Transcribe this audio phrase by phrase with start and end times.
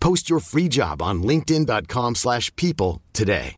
[0.00, 3.54] Post your free job on linkedin.com/people slash people today.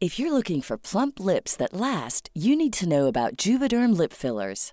[0.00, 4.12] If you're looking for plump lips that last, you need to know about Juvederm lip
[4.12, 4.72] fillers.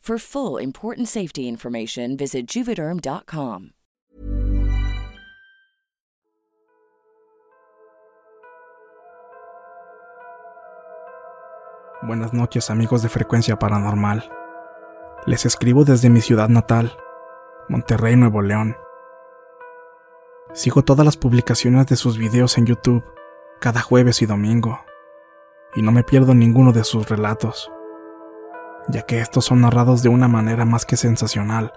[0.00, 3.72] For full important safety information, visit juvederm.com.
[12.00, 14.30] Buenas noches amigos de Frecuencia Paranormal.
[15.26, 16.96] Les escribo desde mi ciudad natal,
[17.68, 18.76] Monterrey, Nuevo León.
[20.54, 23.04] Sigo todas las publicaciones de sus videos en YouTube,
[23.60, 24.80] cada jueves y domingo,
[25.74, 27.70] y no me pierdo ninguno de sus relatos,
[28.88, 31.72] ya que estos son narrados de una manera más que sensacional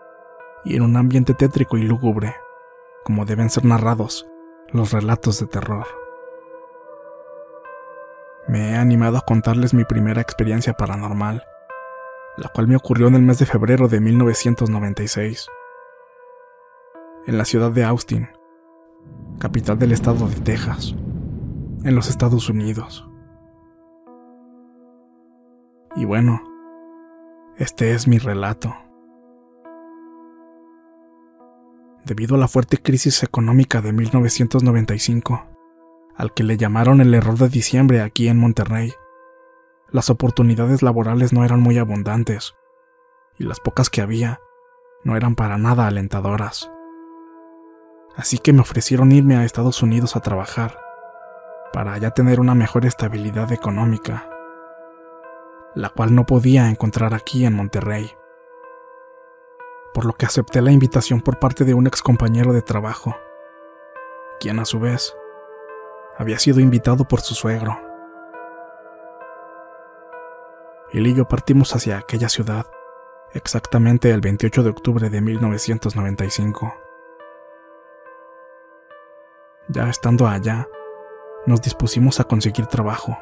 [0.64, 2.36] y en un ambiente tétrico y lúgubre,
[3.04, 4.28] como deben ser narrados
[4.72, 5.86] los relatos de terror.
[8.48, 11.44] Me he animado a contarles mi primera experiencia paranormal,
[12.38, 15.48] la cual me ocurrió en el mes de febrero de 1996,
[17.28, 18.30] en la ciudad de Austin,
[19.40, 20.96] capital del estado de Texas,
[21.84, 23.08] en los Estados Unidos.
[25.96, 26.42] Y bueno,
[27.58, 28.76] este es mi relato.
[32.06, 35.46] Debido a la fuerte crisis económica de 1995,
[36.16, 38.94] al que le llamaron el error de diciembre aquí en Monterrey,
[39.92, 42.56] las oportunidades laborales no eran muy abundantes,
[43.38, 44.40] y las pocas que había
[45.04, 46.72] no eran para nada alentadoras.
[48.16, 50.80] Así que me ofrecieron irme a Estados Unidos a trabajar,
[51.74, 54.31] para ya tener una mejor estabilidad económica
[55.76, 58.16] la cual no podía encontrar aquí en Monterrey.
[59.94, 63.16] Por lo que acepté la invitación por parte de un ex compañero de trabajo,
[64.40, 65.16] quien a su vez
[66.18, 67.80] había sido invitado por su suegro.
[70.92, 72.66] Él y yo partimos hacia aquella ciudad
[73.34, 76.74] exactamente el 28 de octubre de 1995.
[79.70, 80.68] Ya estando allá,
[81.46, 83.18] nos dispusimos a conseguir trabajo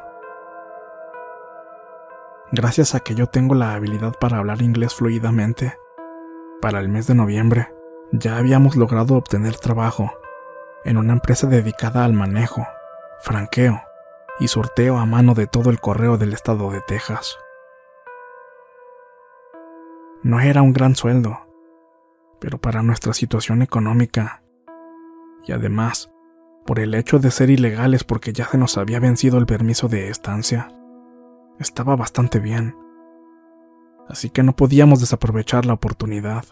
[2.52, 5.76] gracias a que yo tengo la habilidad para hablar inglés fluidamente.
[6.60, 7.72] Para el mes de noviembre,
[8.12, 10.12] ya habíamos logrado obtener trabajo
[10.84, 12.66] en una empresa dedicada al manejo,
[13.20, 13.82] franqueo
[14.40, 17.38] y sorteo a mano de todo el correo del estado de Texas.
[20.22, 21.46] No era un gran sueldo,
[22.40, 24.42] pero para nuestra situación económica,
[25.46, 26.10] y además,
[26.66, 30.08] por el hecho de ser ilegales porque ya se nos había vencido el permiso de
[30.08, 30.68] estancia,
[31.60, 32.76] estaba bastante bien,
[34.08, 36.44] así que no podíamos desaprovechar la oportunidad.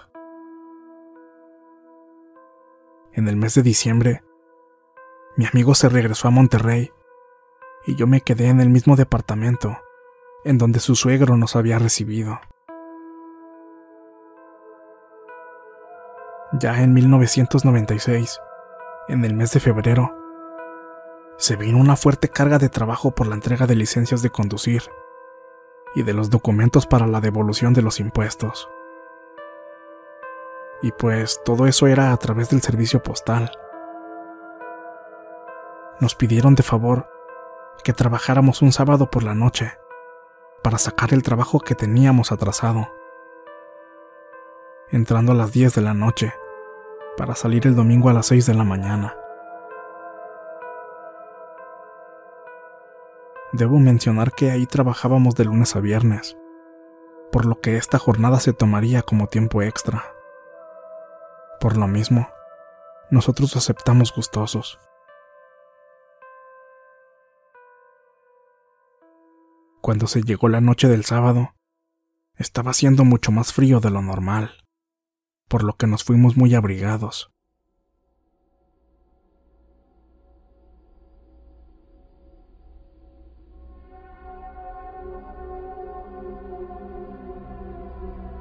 [3.12, 4.22] En el mes de diciembre,
[5.36, 6.92] mi amigo se regresó a Monterrey
[7.86, 9.78] y yo me quedé en el mismo departamento
[10.44, 12.40] en donde su suegro nos había recibido.
[16.52, 18.40] Ya en 1996,
[19.08, 20.17] en el mes de febrero,
[21.38, 24.82] se vino una fuerte carga de trabajo por la entrega de licencias de conducir
[25.94, 28.68] y de los documentos para la devolución de los impuestos.
[30.82, 33.50] Y pues todo eso era a través del servicio postal.
[36.00, 37.08] nos pidieron de favor
[37.82, 39.72] que trabajáramos un sábado por la noche
[40.62, 42.88] para sacar el trabajo que teníamos atrasado,
[44.90, 46.32] entrando a las 10 de la noche
[47.16, 49.17] para salir el domingo a las 6 de la mañana.
[53.52, 56.36] Debo mencionar que ahí trabajábamos de lunes a viernes,
[57.32, 60.04] por lo que esta jornada se tomaría como tiempo extra.
[61.58, 62.28] Por lo mismo,
[63.10, 64.78] nosotros aceptamos gustosos.
[69.80, 71.54] Cuando se llegó la noche del sábado,
[72.36, 74.62] estaba haciendo mucho más frío de lo normal,
[75.48, 77.30] por lo que nos fuimos muy abrigados.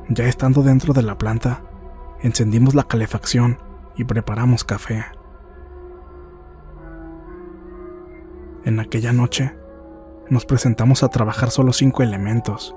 [0.09, 1.62] Ya estando dentro de la planta,
[2.21, 3.59] encendimos la calefacción
[3.98, 5.04] y preparamos café.
[8.63, 9.54] En aquella noche,
[10.30, 12.74] nos presentamos a trabajar solo cinco elementos.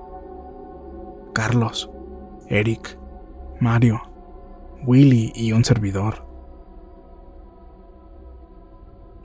[1.33, 1.91] Carlos,
[2.49, 2.99] Eric,
[3.61, 4.03] Mario,
[4.85, 6.27] Willy y un servidor.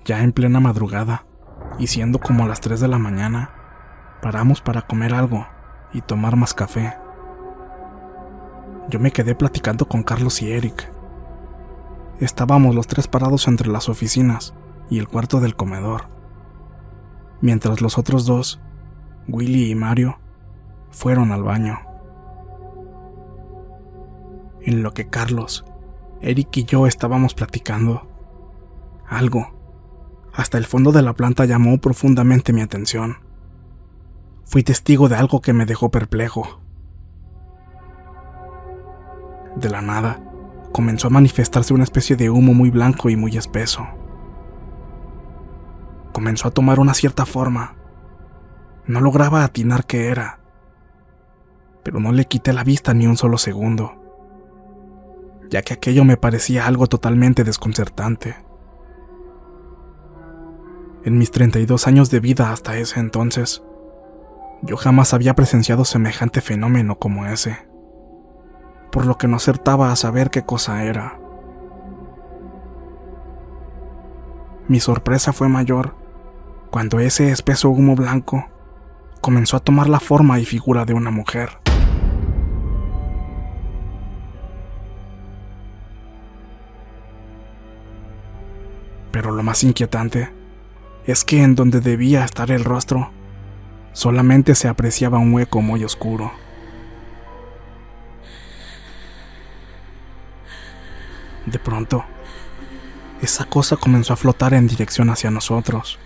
[0.05, 1.25] Ya en plena madrugada,
[1.79, 3.49] y siendo como las 3 de la mañana,
[4.21, 5.47] paramos para comer algo
[5.93, 7.04] y tomar más café.
[8.89, 10.91] Yo me quedé platicando con Carlos y Eric.
[12.19, 14.53] Estábamos los tres parados entre las oficinas
[14.89, 16.15] y el cuarto del comedor
[17.41, 18.59] mientras los otros dos,
[19.27, 20.17] Willy y Mario,
[20.89, 21.79] fueron al baño.
[24.61, 25.63] En lo que Carlos,
[26.21, 28.07] Eric y yo estábamos platicando,
[29.07, 29.53] algo,
[30.33, 33.19] hasta el fondo de la planta llamó profundamente mi atención.
[34.43, 36.61] Fui testigo de algo que me dejó perplejo.
[39.55, 40.21] De la nada,
[40.71, 43.87] comenzó a manifestarse una especie de humo muy blanco y muy espeso
[46.15, 47.75] comenzó a tomar una cierta forma.
[48.87, 50.39] No lograba atinar qué era,
[51.83, 54.01] pero no le quité la vista ni un solo segundo,
[55.49, 58.37] ya que aquello me parecía algo totalmente desconcertante.
[61.03, 63.61] En mis 32 años de vida hasta ese entonces,
[64.61, 67.67] yo jamás había presenciado semejante fenómeno como ese,
[68.95, 71.19] por lo que no acertaba a saber qué cosa era.
[74.69, 75.97] Mi sorpresa fue mayor
[76.71, 78.45] cuando ese espeso humo blanco
[79.19, 81.57] comenzó a tomar la forma y figura de una mujer.
[89.11, 90.31] Pero lo más inquietante
[91.05, 93.11] es que en donde debía estar el rostro,
[93.91, 96.44] solamente se apreciaba un hueco muy oscuro.
[101.45, 102.03] De pronto,
[103.21, 105.99] esa cosa comenzó a flotar en dirección hacia nosotros.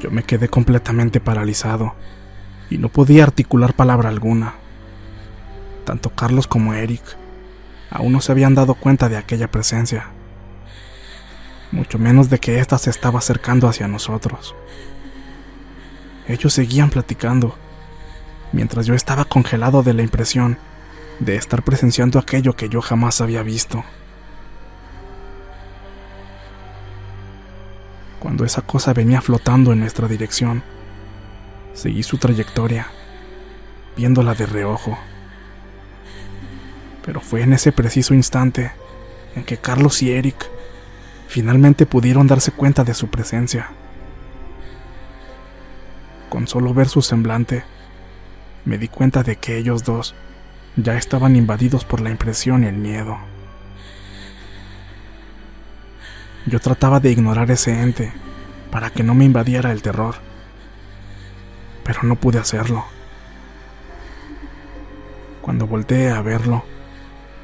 [0.00, 1.94] Yo me quedé completamente paralizado
[2.68, 4.54] y no podía articular palabra alguna.
[5.84, 7.02] Tanto Carlos como Eric
[7.90, 10.08] aún no se habían dado cuenta de aquella presencia,
[11.70, 14.54] mucho menos de que ésta se estaba acercando hacia nosotros.
[16.28, 17.56] Ellos seguían platicando,
[18.52, 20.58] mientras yo estaba congelado de la impresión
[21.20, 23.84] de estar presenciando aquello que yo jamás había visto.
[28.26, 30.64] cuando esa cosa venía flotando en nuestra dirección.
[31.74, 32.88] Seguí su trayectoria,
[33.96, 34.98] viéndola de reojo.
[37.04, 38.72] Pero fue en ese preciso instante
[39.36, 40.50] en que Carlos y Eric
[41.28, 43.70] finalmente pudieron darse cuenta de su presencia.
[46.28, 47.62] Con solo ver su semblante,
[48.64, 50.16] me di cuenta de que ellos dos
[50.76, 53.18] ya estaban invadidos por la impresión y el miedo.
[56.46, 58.12] Yo trataba de ignorar ese ente
[58.70, 60.16] para que no me invadiera el terror,
[61.82, 62.84] pero no pude hacerlo.
[65.40, 66.64] Cuando volteé a verlo,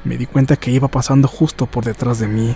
[0.03, 2.55] me di cuenta que iba pasando justo por detrás de mí,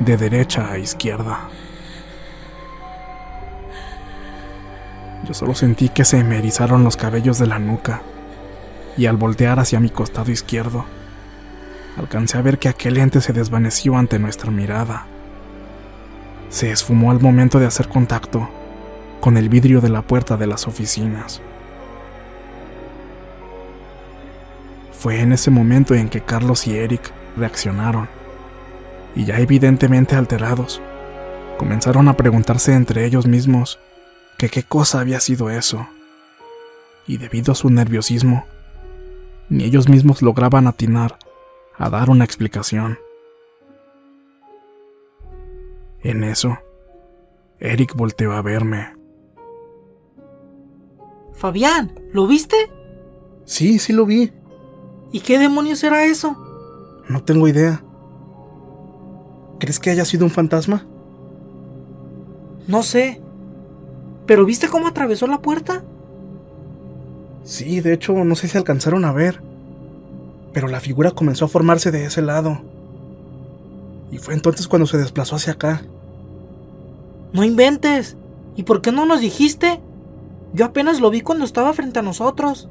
[0.00, 1.48] de derecha a izquierda.
[5.26, 8.02] Yo solo sentí que se me los cabellos de la nuca,
[8.96, 10.84] y al voltear hacia mi costado izquierdo,
[11.96, 15.06] alcancé a ver que aquel ente se desvaneció ante nuestra mirada.
[16.48, 18.48] Se esfumó al momento de hacer contacto
[19.20, 21.42] con el vidrio de la puerta de las oficinas.
[24.92, 28.08] Fue en ese momento en que Carlos y Eric reaccionaron,
[29.16, 30.80] y ya evidentemente alterados,
[31.58, 33.80] comenzaron a preguntarse entre ellos mismos
[34.38, 35.86] que qué cosa había sido eso.
[37.06, 38.44] Y debido a su nerviosismo,
[39.48, 41.18] ni ellos mismos lograban atinar
[41.78, 42.98] a dar una explicación.
[46.02, 46.58] En eso,
[47.58, 48.94] Eric volteó a verme.
[51.32, 52.56] Fabián, ¿lo viste?
[53.44, 54.32] Sí, sí lo vi.
[55.12, 56.36] ¿Y qué demonios era eso?
[57.08, 57.82] No tengo idea.
[59.58, 60.86] ¿Crees que haya sido un fantasma?
[62.66, 63.22] No sé.
[64.26, 65.84] ¿Pero viste cómo atravesó la puerta?
[67.44, 69.40] Sí, de hecho, no sé si alcanzaron a ver.
[70.52, 72.60] Pero la figura comenzó a formarse de ese lado.
[74.10, 75.82] Y fue entonces cuando se desplazó hacia acá.
[77.32, 78.16] No inventes.
[78.56, 79.80] ¿Y por qué no nos dijiste?
[80.54, 82.68] Yo apenas lo vi cuando estaba frente a nosotros.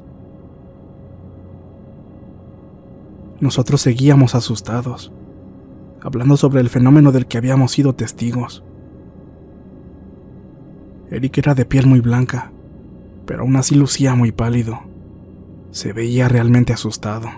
[3.38, 5.12] Nosotros seguíamos asustados,
[6.00, 8.64] hablando sobre el fenómeno del que habíamos sido testigos.
[11.10, 12.52] Eric era de piel muy blanca,
[13.26, 14.80] pero aún así lucía muy pálido.
[15.70, 17.28] Se veía realmente asustado.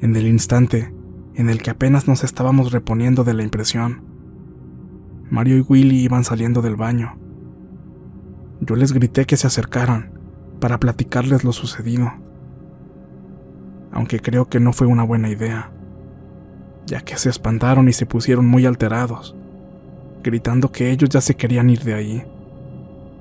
[0.00, 0.92] En el instante
[1.34, 4.02] en el que apenas nos estábamos reponiendo de la impresión,
[5.30, 7.18] Mario y Willy iban saliendo del baño.
[8.60, 10.12] Yo les grité que se acercaran
[10.60, 12.12] para platicarles lo sucedido,
[13.90, 15.72] aunque creo que no fue una buena idea,
[16.86, 19.34] ya que se espantaron y se pusieron muy alterados,
[20.22, 22.24] gritando que ellos ya se querían ir de ahí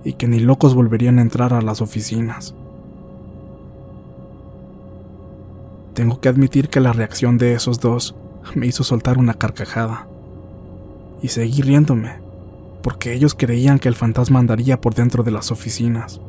[0.04, 2.56] y que ni locos volverían a entrar a las oficinas.
[5.94, 8.16] Tengo que admitir que la reacción de esos dos
[8.56, 10.08] me hizo soltar una carcajada
[11.22, 12.20] y seguí riéndome,
[12.82, 16.20] porque ellos creían que el fantasma andaría por dentro de las oficinas.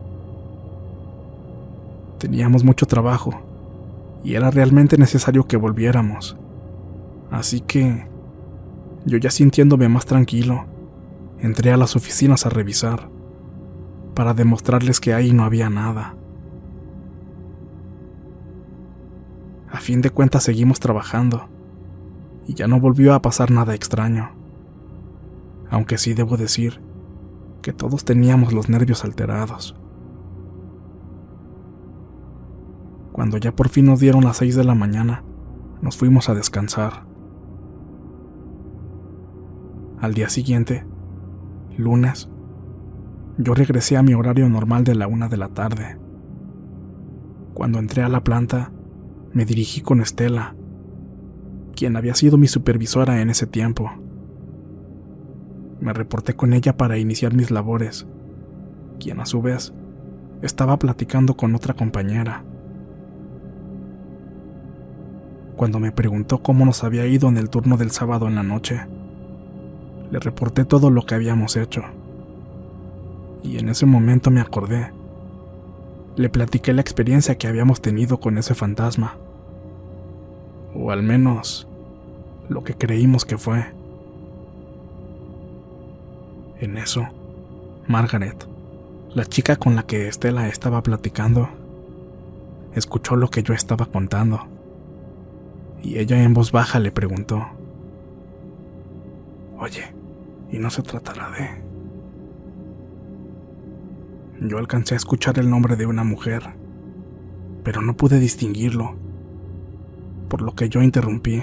[2.19, 3.35] Teníamos mucho trabajo
[4.23, 6.37] y era realmente necesario que volviéramos.
[7.31, 8.09] Así que,
[9.05, 10.67] yo ya sintiéndome más tranquilo,
[11.39, 13.11] entré a las oficinas a revisar,
[14.15, 16.17] para demostrarles que ahí no había nada.
[19.71, 21.49] A fin de cuentas seguimos trabajando,
[22.47, 24.31] y ya no volvió a pasar nada extraño.
[25.71, 26.81] Aunque sí debo decir
[27.63, 29.75] que todos teníamos los nervios alterados.
[33.13, 35.25] Cuando ya por fin nos dieron las seis de la mañana,
[35.81, 37.07] nos fuimos a descansar.
[40.05, 40.85] Al día siguiente,
[41.79, 42.29] lunes,
[43.39, 45.97] yo regresé a mi horario normal de la una de la tarde.
[47.55, 48.71] Cuando entré a la planta,
[49.33, 50.57] me dirigí con Estela,
[51.75, 53.91] quien había sido mi supervisora en ese tiempo.
[55.81, 58.07] Me reporté con ella para iniciar mis labores,
[59.01, 59.73] quien a su vez
[60.43, 62.45] estaba platicando con otra compañera.
[65.57, 68.87] Cuando me preguntó cómo nos había ido en el turno del sábado en la noche,
[70.11, 71.83] le reporté todo lo que habíamos hecho.
[73.43, 74.91] Y en ese momento me acordé.
[76.17, 79.17] Le platiqué la experiencia que habíamos tenido con ese fantasma
[80.75, 81.67] o al menos
[82.49, 83.65] lo que creímos que fue.
[86.61, 87.07] En eso,
[87.87, 88.47] Margaret,
[89.15, 91.49] la chica con la que Estela estaba platicando,
[92.75, 94.47] escuchó lo que yo estaba contando,
[95.83, 97.47] y ella en voz baja le preguntó,
[99.65, 99.95] Oye,
[100.51, 101.65] ¿y no se tratará de...?
[104.47, 106.43] Yo alcancé a escuchar el nombre de una mujer,
[107.63, 108.95] pero no pude distinguirlo
[110.29, 111.43] por lo que yo interrumpí.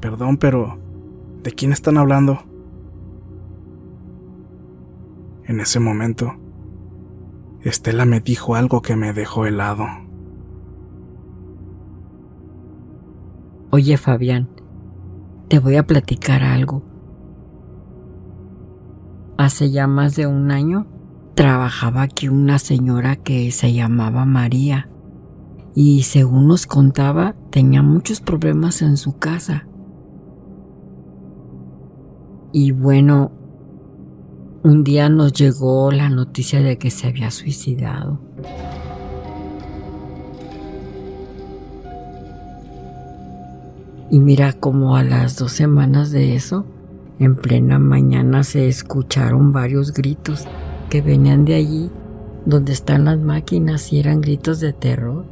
[0.00, 0.76] Perdón, pero
[1.44, 2.40] ¿de quién están hablando?
[5.44, 6.34] En ese momento,
[7.62, 9.86] Estela me dijo algo que me dejó helado.
[13.70, 14.48] Oye, Fabián,
[15.48, 16.82] te voy a platicar algo.
[19.36, 20.86] Hace ya más de un año
[21.34, 24.90] trabajaba aquí una señora que se llamaba María
[25.74, 29.66] y según nos contaba tenía muchos problemas en su casa.
[32.52, 33.30] Y bueno,
[34.64, 38.20] un día nos llegó la noticia de que se había suicidado.
[44.10, 46.64] Y mira como a las dos semanas de eso,
[47.18, 50.46] en plena mañana se escucharon varios gritos
[50.88, 51.90] que venían de allí
[52.46, 55.26] donde están las máquinas y eran gritos de terror.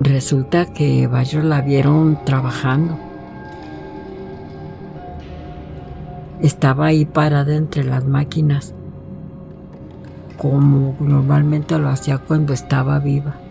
[0.00, 2.98] Resulta que varios la vieron trabajando.
[6.40, 8.74] Estaba ahí parada entre las máquinas,
[10.38, 13.41] como normalmente lo hacía cuando estaba viva.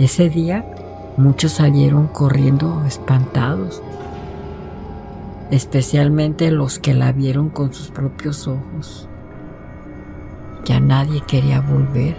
[0.00, 0.64] Ese día
[1.18, 3.82] muchos salieron corriendo espantados,
[5.50, 9.10] especialmente los que la vieron con sus propios ojos.
[10.64, 12.16] Ya nadie quería volver.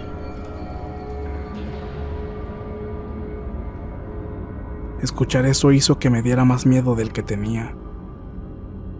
[5.02, 7.74] Escuchar eso hizo que me diera más miedo del que tenía.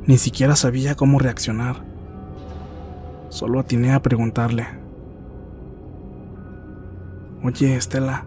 [0.07, 1.85] Ni siquiera sabía cómo reaccionar.
[3.29, 4.67] Solo atiné a preguntarle.
[7.45, 8.27] Oye, Estela,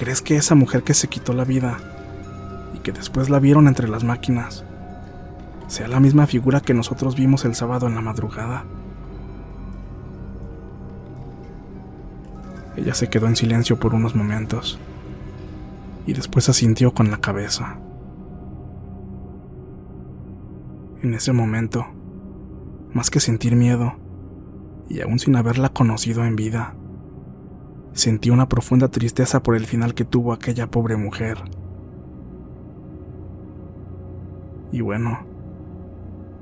[0.00, 1.76] ¿crees que esa mujer que se quitó la vida
[2.74, 4.64] y que después la vieron entre las máquinas
[5.66, 8.64] sea la misma figura que nosotros vimos el sábado en la madrugada?
[12.76, 14.80] Ella se quedó en silencio por unos momentos
[16.06, 17.76] y después asintió con la cabeza.
[21.02, 21.84] En ese momento,
[22.94, 23.96] más que sentir miedo,
[24.88, 26.74] y aún sin haberla conocido en vida,
[27.92, 31.38] sentí una profunda tristeza por el final que tuvo aquella pobre mujer.
[34.72, 35.20] Y bueno,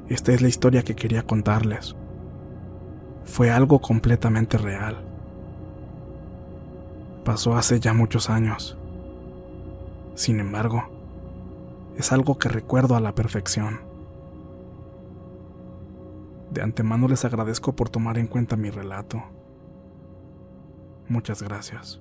[0.09, 1.97] esta es la historia que quería contarles.
[3.25, 5.05] Fue algo completamente real.
[7.25, 8.79] Pasó hace ya muchos años.
[10.15, 10.85] Sin embargo,
[11.97, 13.81] es algo que recuerdo a la perfección.
[16.51, 19.23] De antemano les agradezco por tomar en cuenta mi relato.
[21.09, 22.01] Muchas gracias.